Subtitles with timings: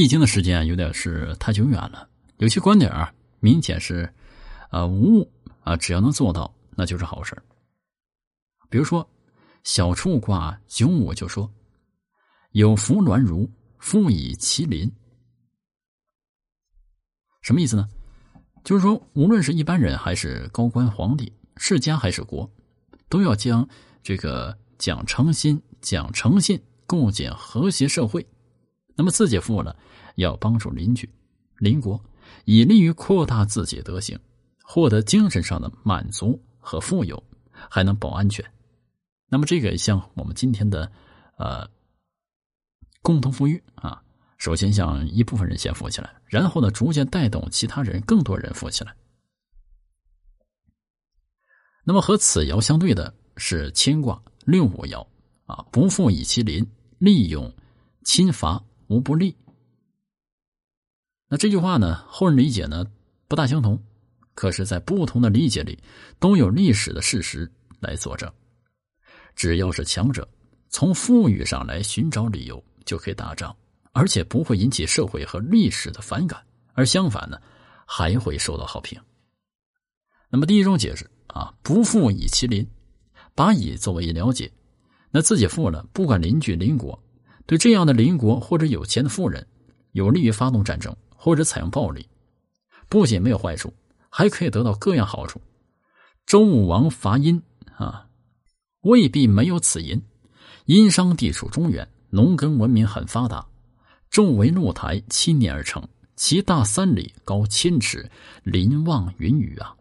[0.00, 4.12] 易经的时间有点是太久远了，有些观点啊，明显是
[4.70, 5.30] 啊无误
[5.60, 7.36] 啊，只要能做到，那就是好事
[8.70, 9.06] 比如说
[9.64, 11.52] 小畜卦九五就说
[12.52, 14.90] ：“有福鸾如，富以麒麟。”
[17.42, 17.88] 什么意思呢？
[18.64, 22.48] 就是说，无论是一般人还是高官皇帝、世家还是国，
[23.08, 23.68] 都要将
[24.02, 28.26] 这个讲诚心、讲诚信，构建和谐社会。
[28.94, 29.76] 那么自己富了，
[30.16, 31.08] 要帮助邻居、
[31.58, 32.02] 邻国，
[32.44, 34.18] 以利于扩大自己德行，
[34.62, 38.44] 获得精神上的满足和富有，还能保安全。
[39.28, 40.90] 那么这个像我们今天的
[41.38, 41.68] 呃
[43.00, 44.02] 共同富裕啊。
[44.38, 48.92] 首先，向一部分人先富起来，然后呢，逐渐带动其他人，更多人富起来。
[51.84, 55.06] 那么和此爻相对的是乾卦六五爻
[55.46, 56.66] 啊，不富以其邻，
[56.98, 57.54] 利用
[58.02, 58.60] 侵伐
[58.92, 59.34] 无不利。
[61.28, 62.84] 那这句话呢，后人理解呢
[63.26, 63.82] 不大相同，
[64.34, 65.78] 可是，在不同的理解里，
[66.18, 68.30] 都有历史的事实来佐证。
[69.34, 70.28] 只要是强者，
[70.68, 73.54] 从富裕上来寻找理由，就可以打仗。
[73.94, 77.38] 而且不会引起社会和历史的反感，而相反呢，
[77.84, 78.98] 还会受到好评。
[80.30, 82.66] 那么第一种解释啊，不富以其邻，
[83.34, 84.50] 把以作为了解，
[85.10, 86.98] 那自己富了，不管邻居邻国，
[87.46, 89.46] 对这样的邻国或者有钱的富人，
[89.92, 92.06] 有利于发动战争或者采用暴力，
[92.88, 93.72] 不仅没有坏处，
[94.08, 95.40] 还可以得到各样好处。
[96.24, 97.42] 周武王伐殷
[97.76, 98.06] 啊，
[98.82, 100.00] 未必没有此因。
[100.66, 103.44] 殷商地处中原，农耕文明很发达。
[104.10, 105.82] 周围露台七年而成，
[106.14, 108.08] 其大三里，高千尺，
[108.44, 109.74] 林望云雨啊！